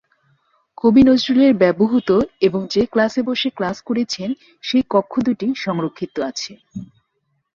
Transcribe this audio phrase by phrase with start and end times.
[0.77, 2.09] কবি নজরুলের ব্যবহূত
[2.41, 4.29] এবং যে ক্লাসে বসে ক্লাস করেছেন
[4.63, 6.53] সেই কক্ষ দুটি সংরক্ষিত আছে।